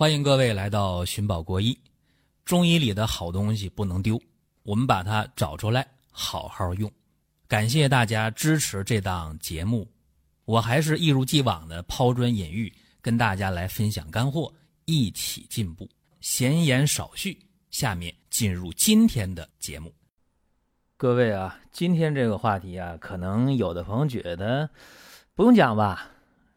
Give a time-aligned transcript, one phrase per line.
[0.00, 1.78] 欢迎各位来到寻宝国医。
[2.46, 4.18] 中医里的好东西不能丢，
[4.62, 6.90] 我们把它找出来，好好用。
[7.46, 9.86] 感谢大家支持这档节目，
[10.46, 14.50] 我还是一如既往的抛砖引玉，跟大家来分享干货，
[14.86, 15.86] 一起进步。
[16.22, 17.38] 闲言少叙，
[17.70, 19.92] 下面进入今天的节目。
[20.96, 24.70] 各位啊，今天这个话题啊，可能有的朋友觉得
[25.34, 26.10] 不用讲吧，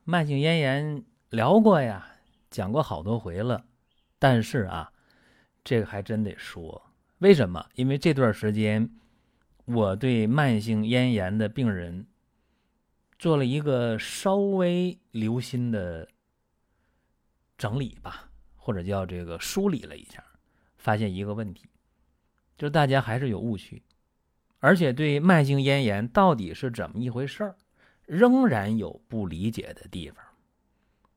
[0.06, 2.08] 慢性咽炎聊过呀，
[2.54, 3.66] 讲过好多回了。
[4.20, 4.94] 但是啊，
[5.64, 7.68] 这个还真得说，为什么？
[7.74, 8.90] 因为这段时间
[9.66, 12.06] 我对慢性咽炎的病人
[13.18, 16.08] 做了一个稍微留心的
[17.58, 20.24] 整理吧，或者叫这个梳理了一下，
[20.78, 21.68] 发现一个问题，
[22.58, 23.82] 就是大家还是有误区。
[24.60, 27.58] 而且对慢性咽炎到底是怎么一回事儿，
[28.06, 30.24] 仍然有不理解的地方。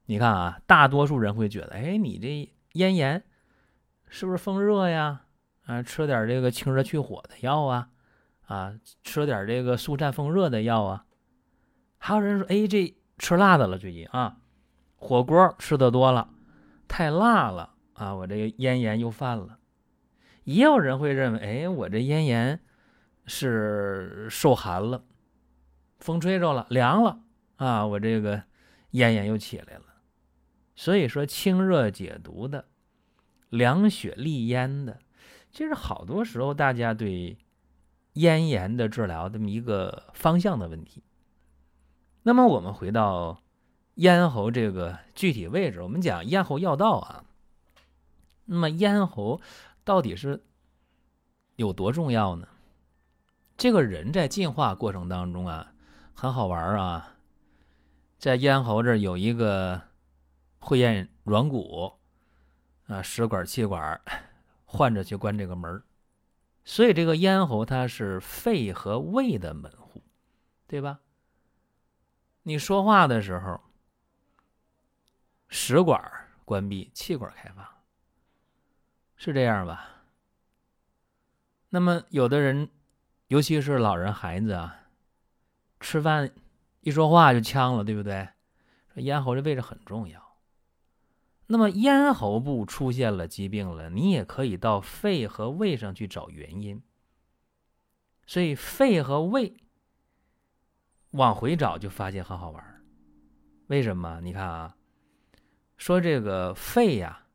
[0.06, 3.23] 你看啊，大多数人会觉得，哎，你这咽炎
[4.09, 5.23] 是不是风热呀？
[5.66, 7.88] 啊，吃点这个清热去火的药啊，
[8.46, 11.04] 啊，吃点这个速战风热的药啊。
[11.98, 14.38] 还有人说，哎，这吃辣的了，最近啊，
[14.95, 16.30] 火锅吃的多了，
[16.88, 19.59] 太辣了啊，我这个咽炎又犯了。
[20.45, 22.60] 也有人会认为，哎，我这咽炎。
[23.29, 25.02] 是受寒了，
[25.98, 27.18] 风吹着了，凉了
[27.57, 27.85] 啊！
[27.85, 28.41] 我这个
[28.93, 29.82] 咽炎又起来了。
[30.77, 32.66] 所以说，清热解毒的、
[33.49, 35.01] 凉血利咽的，
[35.51, 37.38] 其实好多时候大家对
[38.13, 41.02] 咽炎的治疗这么一个方向的问题。
[42.23, 43.41] 那么，我们回到
[43.95, 47.24] 咽喉这个具体位置，我们讲咽喉要道啊。
[48.45, 49.41] 那么，咽喉
[49.82, 50.45] 到底是
[51.57, 52.47] 有多重要呢？
[53.57, 55.73] 这个人在进化过程当中啊，
[56.13, 57.16] 很好玩啊，
[58.19, 59.80] 在咽喉这有一个
[60.66, 61.96] 会咽软骨
[62.88, 64.00] 啊，食管、气管，
[64.64, 65.81] 患者去关这个门
[66.64, 70.02] 所以这个咽喉它是肺和胃的门户，
[70.66, 70.98] 对吧？
[72.42, 73.60] 你说话的时候，
[75.48, 76.02] 食管
[76.44, 77.64] 关闭，气管开放，
[79.14, 79.88] 是这样吧？
[81.68, 82.68] 那么有的人。
[83.28, 84.82] 尤其是老人、孩子啊，
[85.80, 86.30] 吃饭
[86.82, 88.28] 一说话就呛了，对不对？
[88.94, 90.25] 咽喉这位置很重要。
[91.48, 96.82] 那么咽喉部出现了疾病了，你也可以到肺和胃上去找原因。
[98.26, 99.56] 所以肺和胃
[101.10, 102.82] 往回找，就发现很好玩。
[103.68, 104.20] 为什么？
[104.20, 104.76] 你看啊，
[105.76, 107.26] 说这个肺呀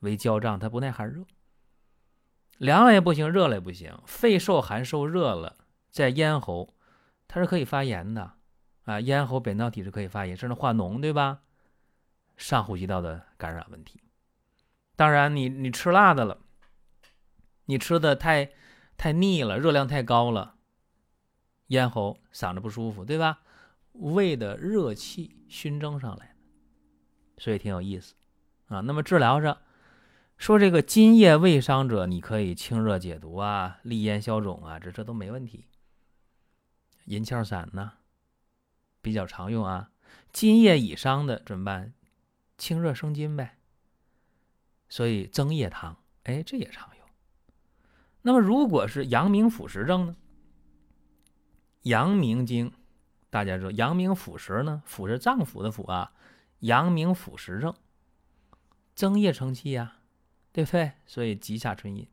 [0.00, 1.24] 为焦胀，它不耐寒热。
[2.56, 3.96] 凉了也不行，热了也不行。
[4.06, 5.58] 肺受寒受热了，
[5.90, 6.74] 在咽喉，
[7.28, 8.32] 它是可以发炎的
[8.84, 9.00] 啊。
[9.00, 11.42] 咽喉扁桃体是可以发炎，甚至化脓，对吧？
[12.38, 14.00] 上呼吸道的感染问题。
[14.96, 16.38] 当然，你你吃辣的了，
[17.66, 18.50] 你吃的太
[18.96, 20.54] 太腻了，热量太高了，
[21.66, 23.40] 咽喉嗓子不舒服，对吧？
[23.92, 26.34] 胃的热气熏蒸上来
[27.36, 28.14] 所以挺有意思
[28.68, 28.80] 啊。
[28.80, 29.58] 那么治疗上。
[30.36, 35.66] 说这个津液胃伤者，你可以清热解毒啊，利咽消肿啊，这这都没问题。
[37.06, 37.94] 银翘散呢，
[39.02, 39.90] 比较常用啊。
[40.32, 41.92] 津液已伤的怎么办？
[42.58, 43.56] 清热生津呗。
[44.90, 47.06] 所以增液汤，哎，这也常用。
[48.20, 50.16] 那么如果是阳明腑实症呢？
[51.82, 52.72] 阳明经，
[53.30, 54.82] 大家知道阳明腑实呢？
[54.86, 56.12] 腑是脏腑的腑啊。
[56.60, 57.72] 阳明腑实症，
[58.94, 59.94] 增液成气呀。
[60.50, 60.92] 对不对？
[61.06, 62.08] 所以急下春阴。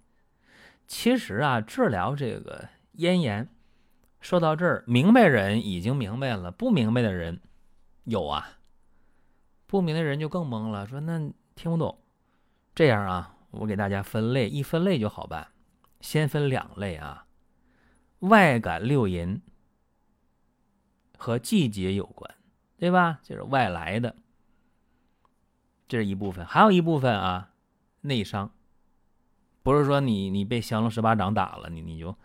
[0.85, 3.49] 其实啊，治疗这个咽炎，
[4.19, 7.41] 说到这儿，明白人已经明白了，不明白的人
[8.03, 8.59] 有啊。
[9.67, 11.97] 不明的人就更懵了，说那听不懂。
[12.73, 15.47] 这样啊，我给大家分类，一分类就好办。
[16.01, 17.25] 先分两类啊，
[18.19, 19.41] 外感六淫
[21.17, 22.35] 和季节有关，
[22.77, 23.19] 对吧？
[23.23, 24.15] 就是外来的，
[25.87, 27.51] 这是一部分，还有一部分啊。
[28.01, 28.51] 内伤，
[29.63, 32.15] 不是说你你被降龙十八掌打了，你你就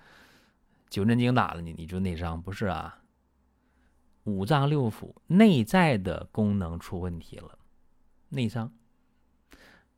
[0.90, 2.99] 九针经打了你你就内伤，不是啊？
[4.24, 7.58] 五脏六腑内在的功能出问题了，
[8.28, 8.72] 内伤。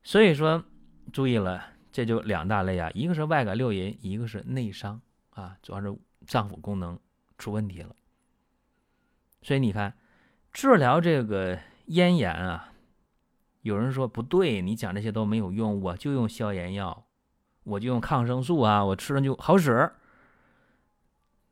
[0.03, 0.65] 所以说
[1.13, 5.97] 注意了，这就两大类啊，一个是外感六淫，一个是内伤啊，主要是
[6.27, 6.99] 脏腑功能
[7.39, 7.95] 出问题了。
[9.43, 9.97] 所以你看，
[10.53, 12.69] 治疗这个咽炎啊。
[13.63, 17.07] 有人说不对，你讲这些都没有用，我就用消炎药，
[17.63, 19.93] 我就用抗生素啊，我吃了就好使。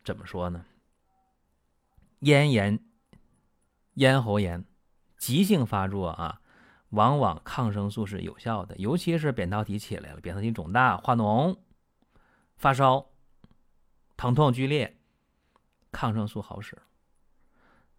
[0.02, 0.64] 怎么说呢？
[2.20, 2.78] 咽炎、
[3.94, 4.64] 咽喉炎
[5.18, 6.40] 急性发作啊，
[6.90, 11.58] 往往抗生素是有效的，尤其是扁桃体起来了，扁桃体肿大、化脓、
[12.56, 13.10] 发烧、
[14.16, 14.98] 疼痛剧烈，
[15.92, 16.76] 抗生素好使。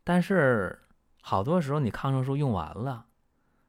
[0.04, 0.82] 但是
[1.22, 3.06] 好多时候你抗生素用完了，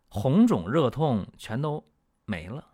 [0.09, 1.85] 红肿热痛全都
[2.25, 2.67] 没了，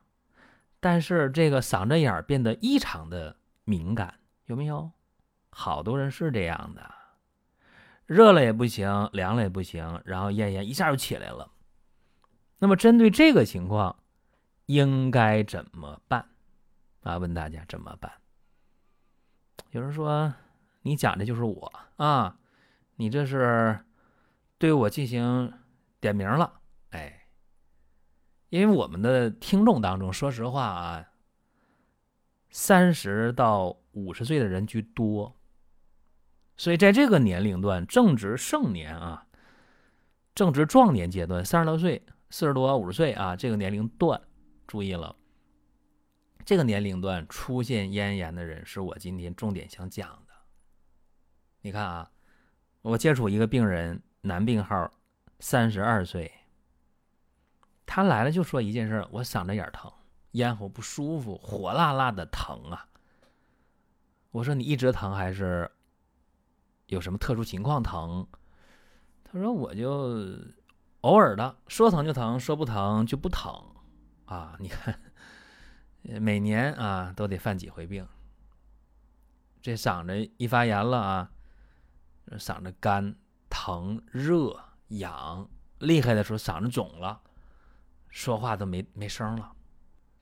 [0.80, 4.90] 但是这个嗓子眼儿变得异常的敏感，有没有？
[5.50, 6.94] 好多人是这样的，
[8.08, 11.52] 热了也不行，凉了也不行，然后咽炎一下就起来了。
[12.58, 13.94] 那么，针对这个情况，
[14.64, 16.26] 应该怎么办？
[17.02, 18.10] 啊，问大家怎么办？
[19.72, 20.32] 有人说，
[20.81, 22.38] 你讲的就是我啊，
[22.96, 23.78] 你这是
[24.56, 25.52] 对我进行
[26.00, 26.61] 点名了。
[26.93, 27.26] 哎，
[28.49, 31.06] 因为我们的听众当中，说实话啊，
[32.49, 35.38] 三十到五十岁的人居多，
[36.58, 39.26] 所以在这个年龄段，正值盛年啊，
[40.34, 42.05] 正值壮年阶段，三十多岁。
[42.31, 44.20] 四十多、五十岁啊，这个年龄段，
[44.66, 45.16] 注意了，
[46.44, 50.34] 这个年龄段出现咽炎的人，是我今天重点想讲的。
[51.62, 52.10] 你看啊，
[52.82, 54.90] 我接触一个病人，男病号，
[55.40, 56.31] 三十二岁，
[57.87, 59.90] 他来了就说一件事：我嗓子眼疼，
[60.32, 62.87] 咽喉不舒服，火辣辣的疼啊。
[64.32, 65.70] 我说你一直疼还是
[66.88, 68.26] 有什么特殊情况疼？
[69.25, 70.37] 他说我就。
[71.02, 73.55] 偶尔的，说疼就疼，说不疼就不疼，
[74.25, 74.56] 啊！
[74.58, 75.00] 你看，
[76.02, 78.05] 每年啊都得犯几回病。
[79.62, 81.31] 这嗓子一发炎了啊，
[82.32, 83.14] 嗓子干、
[83.49, 84.58] 疼、热、
[84.88, 85.49] 痒，
[85.79, 87.20] 厉害的时候嗓子肿了，
[88.08, 89.52] 说话都没没声了。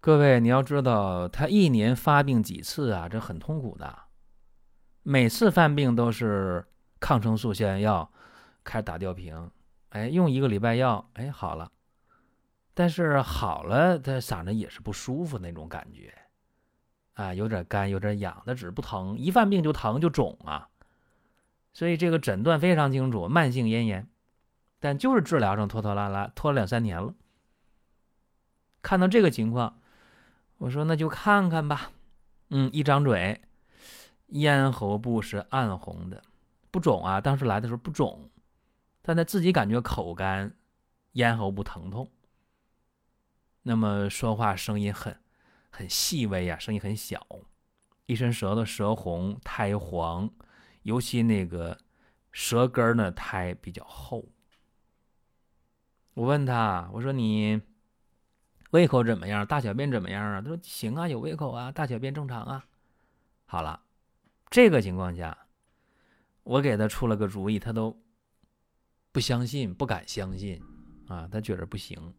[0.02, 3.08] 各位，你要知道，他一年发病几次啊？
[3.08, 4.05] 这很痛苦的。
[5.08, 6.66] 每次犯病都是
[6.98, 8.10] 抗生素、消炎药，
[8.64, 9.52] 开始打吊瓶。
[9.90, 11.70] 哎，用一个礼拜药，哎，好了，
[12.74, 16.12] 但是好了，他嗓子也是不舒服那种感觉，
[17.14, 20.68] 啊，有点干，有点痒，他只是不疼，一犯病就疼就肿啊，
[21.72, 24.08] 所以这个诊断非常清楚，慢性咽炎，
[24.80, 27.14] 但就是治疗上拖拖拉拉，拖了两三年了。
[28.82, 29.78] 看到这个情况，
[30.58, 31.92] 我说那就看看吧，
[32.50, 33.40] 嗯，一张嘴，
[34.28, 36.23] 咽喉部是暗红的，
[36.70, 38.31] 不肿啊，当时来的时候不肿。
[39.02, 40.56] 但他自己感觉口干，
[41.12, 42.11] 咽喉部疼痛。
[43.62, 45.17] 那么说话声音很
[45.70, 47.25] 很细微呀，声音很小，
[48.06, 50.28] 一伸舌头舌红苔黄，
[50.82, 51.78] 尤其那个
[52.32, 54.25] 舌根呢苔比较厚。
[56.14, 57.61] 我问他，我说你
[58.70, 59.46] 胃口怎么样？
[59.46, 60.40] 大小便怎么样啊？
[60.40, 62.67] 他说行啊，有胃口啊，大小便正常啊。
[63.44, 63.81] 好了，
[64.50, 65.37] 这个情况下，
[66.43, 68.00] 我给他出了个主意，他都。
[69.12, 70.62] 不相信，不敢相信，
[71.08, 72.12] 啊，他觉得不行。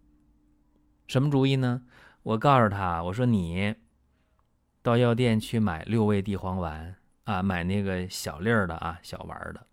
[1.06, 1.84] 什么主意呢？
[2.24, 3.76] 我告诉他，我说你
[4.82, 6.96] 到药店去买六味地黄丸
[7.26, 9.68] 啊，买那个小粒儿的啊，小丸的，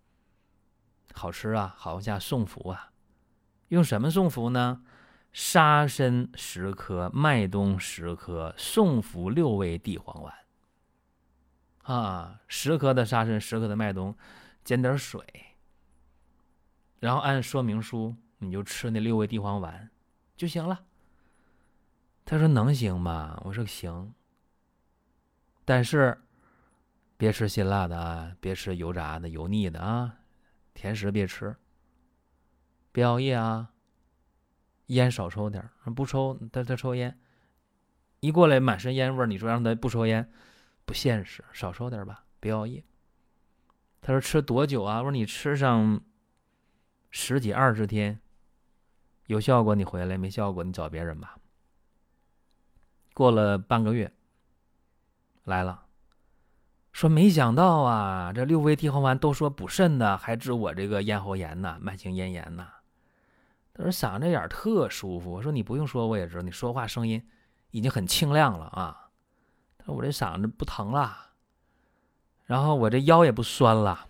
[1.15, 2.93] 好吃啊，好下送服啊。
[3.69, 4.85] 用什么送服呢？
[5.33, 10.35] 沙参十颗，麦冬十颗，送服六味地黄丸。
[11.85, 14.15] 啊，十克的沙参，十克的麦冬，
[14.65, 15.23] 煎点水。
[17.01, 19.91] 然后按说明书，你就吃那六味地黄丸
[20.37, 20.85] 就行了。
[22.25, 23.39] 他说能行吗？
[23.45, 24.15] 我说行，
[25.67, 26.23] 但是
[27.19, 30.21] 别吃辛辣的，别吃油炸的、油腻的啊，
[30.73, 31.55] 甜食别吃，
[32.91, 33.73] 别熬夜啊，
[34.87, 37.21] 烟少抽点不抽他他抽烟，
[38.21, 40.33] 一过来满身烟味你说让他不抽烟，
[40.85, 42.85] 不现实，少抽点吧，别熬夜。
[44.01, 44.99] 他说吃多久啊？
[44.99, 46.01] 我说你吃上。
[47.17, 48.21] 十几二十天，
[49.27, 51.37] 有效果你回来，没效果你找别人吧。
[53.15, 54.13] 过了半个月，
[55.45, 55.87] 来了，
[56.91, 62.67] 说没想到啊，这六味地黄丸都说补肾的，还治我这个咽喉炎呢，慢性咽炎呢。
[63.73, 65.31] 他说嗓子眼特舒服。
[65.31, 67.25] 我说你不用说，我也知道，你说话声音
[67.71, 69.04] 已经很清亮了啊。
[69.87, 71.33] 我这嗓子不疼了，
[72.47, 74.07] 然后我这腰也不酸了，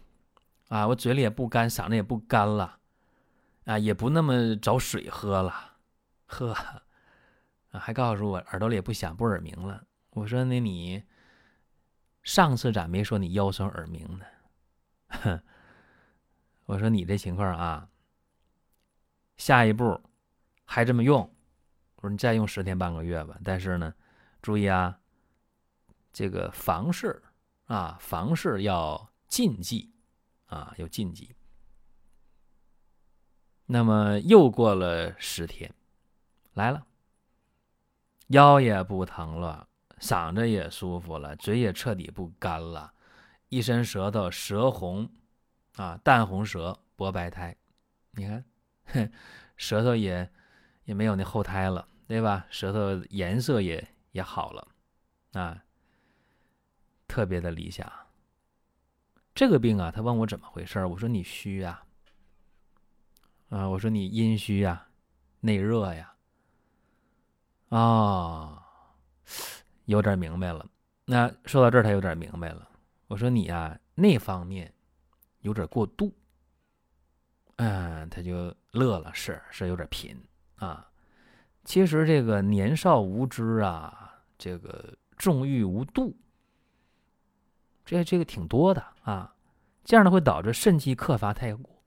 [0.68, 2.78] 啊，我嘴里也不干，嗓子也不干了。
[3.64, 5.76] 啊，也不那么找水喝了，
[6.26, 6.54] 呵，
[7.70, 9.82] 还告诉我耳朵里也不响不耳鸣了。
[10.10, 11.02] 我说那你
[12.22, 14.26] 上次咋没说你腰酸耳鸣呢？
[15.08, 15.40] 哼，
[16.66, 17.88] 我说你这情况啊，
[19.38, 19.98] 下一步
[20.66, 21.34] 还这么用？
[21.96, 23.38] 我说你再用十天半个月吧。
[23.42, 23.94] 但是呢，
[24.42, 25.00] 注意啊，
[26.14, 27.22] 这个房事
[27.66, 29.92] 啊，房事要禁忌
[30.46, 31.34] 啊，要禁忌。
[33.66, 35.74] 那么又过了十天，
[36.52, 36.86] 来了，
[38.28, 39.68] 腰也不疼了，
[39.98, 42.94] 嗓子也舒服了，嘴也彻底不干了，
[43.48, 45.10] 一伸舌头，舌红
[45.76, 47.56] 啊，淡红舌，薄白苔，
[48.12, 49.12] 你看，
[49.56, 50.30] 舌头也
[50.84, 52.46] 也没有那后苔了，对吧？
[52.50, 54.68] 舌头颜色也也好了，
[55.32, 55.64] 啊，
[57.06, 57.90] 特别的理想。
[59.34, 61.82] 这个病啊，他问我怎么回事我说你虚呀，
[63.48, 64.86] 啊，我说你阴虚呀，
[65.40, 66.14] 内热呀，
[67.70, 68.62] 啊，
[69.86, 70.64] 有点明白了。
[71.04, 72.68] 那说到这儿，他有点明白了。
[73.08, 74.72] 我说你呀，那方面
[75.40, 76.14] 有点过度。
[77.56, 80.16] 嗯，他就乐了，是是有点贫
[80.56, 80.88] 啊。
[81.64, 86.16] 其实这个年少无知啊，这个纵欲无度。
[87.84, 89.34] 这这个挺多的啊，
[89.84, 91.82] 这样呢会导致肾气克伐太过，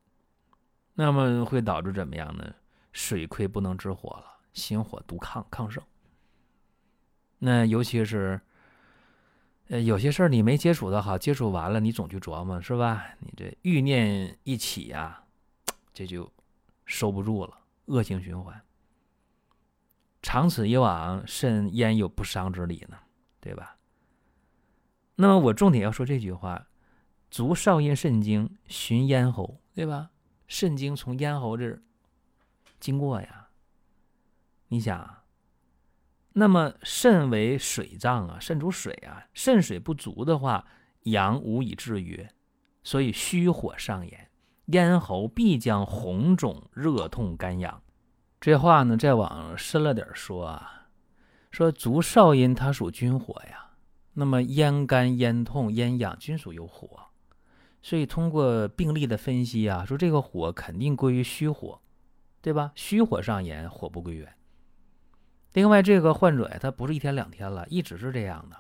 [0.94, 2.54] 那么会导致怎么样呢？
[2.92, 5.84] 水亏不能制火了，心火独亢亢盛。
[7.40, 8.42] 那尤其是，
[9.68, 13.06] 呃，有些事儿你没接触的好，接触完了你总去琢磨，是吧？
[13.20, 15.24] 你这欲念一起呀，
[15.94, 16.32] 这就
[16.86, 18.60] 收不住了，恶性循环。
[20.24, 22.98] 长此以往，肾焉有不伤之理呢？
[23.40, 23.77] 对吧？
[25.20, 26.68] 那么我重点要说这句话：
[27.30, 30.12] 足少阴肾经循咽喉，对吧？
[30.48, 31.82] 肾经从咽喉这儿
[32.80, 33.50] 经过呀。
[34.68, 35.24] 你想，
[36.34, 40.66] 那么肾为水脏啊，肾主水啊，肾水不足的话，
[41.04, 42.30] 阳无以制约，
[42.84, 44.30] 所以虚火上炎，
[44.68, 47.82] 咽喉必将红肿、热痛、干痒。
[48.40, 50.90] 这话呢，再往深了点说啊，
[51.50, 53.67] 说足少阴它属君火呀。
[54.20, 56.90] 那么咽干、咽痛、咽痒均属有火，
[57.84, 61.80] 所以通过病例的分析啊，说这个火肯定归于虚火，
[62.42, 62.72] 对吧？
[62.74, 64.34] 虚火上炎，火不归元。
[65.54, 68.58] 另外，这个患者呀，他不是一天两天了，一直是这样的。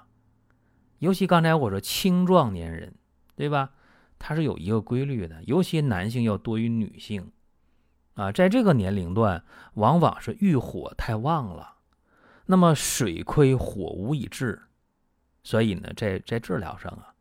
[0.99, 2.93] 尤其刚才我说青壮年人，
[3.35, 3.71] 对吧？
[4.19, 7.31] 他是有一个规律的，尤其男性要多于女性
[8.13, 11.77] 啊，在这个年龄段，往往是欲火太旺了，
[12.45, 14.61] 那么水亏火无以制。
[15.47, 17.15] 所以呢，在在治疗上啊，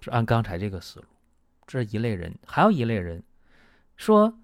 [0.00, 1.06] 是按刚才这个思路，
[1.64, 2.36] 这是一类人。
[2.44, 3.22] 还有一类人，
[3.96, 4.40] 说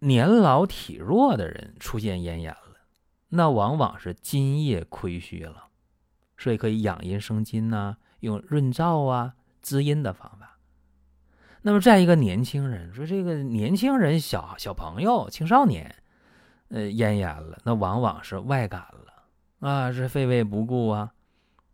[0.00, 2.80] 年老体弱的人出现咽炎了，
[3.28, 5.68] 那往往是津液亏虚了，
[6.36, 10.58] 所以可以养阴生津呐，用润燥啊、滋阴的方法。
[11.62, 15.94] 那么再一个年轻人，说这个年轻人小小朋友、青少年，
[16.70, 19.22] 呃，咽炎了，那往往是外感了
[19.60, 21.12] 啊，是肺胃不顾啊。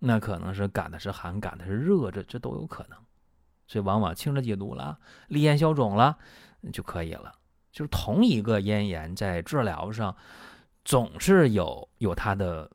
[0.04, 2.98] 那可能是感的是寒，感的是热，这这都有可能，
[3.68, 6.18] 所以往往清热解毒了，利咽消肿了
[6.72, 7.32] 就可以了。
[7.70, 10.16] 就是同一个咽炎在治疗上，
[10.84, 12.68] 总是有有它的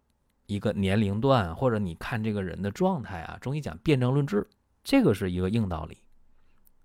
[0.46, 3.38] 一个年龄段，或者你看这个人的状态啊。
[3.42, 4.48] 中医讲辨证论治，
[4.82, 5.98] 这个是一个硬道理。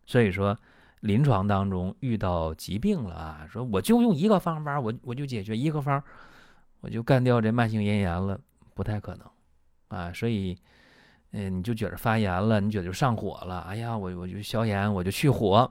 [0.04, 0.58] 所以说，
[1.00, 6.02] 临床当中遇到疾病了啊，说我就用一个方法，我我就解决一个方，
[6.80, 8.40] 我就干掉这慢性咽炎了，
[8.74, 9.26] 不太可能。
[9.92, 10.56] 啊，所以，
[11.32, 15.70] 嗯，你就觉得发炎了，你觉得就上火了，哎呀，我我就消炎，我就去火。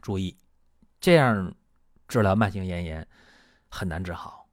[0.00, 0.36] 注意，
[1.00, 1.52] 这样
[2.06, 3.06] 治疗慢性咽炎
[3.68, 4.46] 很难治好。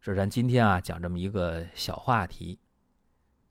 [0.00, 2.58] 这是咱今天啊讲这么一个小话题。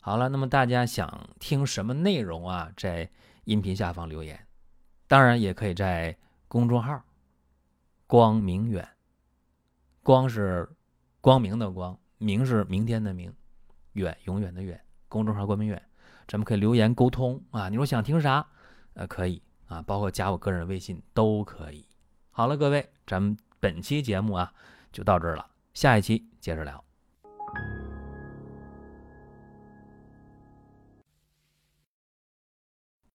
[0.01, 3.07] 好了，那么大家想听什么内容啊，在
[3.43, 4.47] 音频下方留言，
[5.07, 6.17] 当然也可以在
[6.47, 7.03] 公众号
[8.07, 8.87] “光明远”，
[10.01, 10.67] 光是
[11.21, 13.31] 光明的光，明是明天的明。
[13.95, 15.81] 远永远的远，公众号关明远，
[16.27, 17.67] 咱们可以留言沟通啊。
[17.69, 18.45] 你说想听啥，
[18.93, 21.85] 呃，可以啊，包括加我个人微信都可以。
[22.31, 24.53] 好了，各位，咱们本期节目啊
[24.91, 26.83] 就到这儿了，下一期接着聊。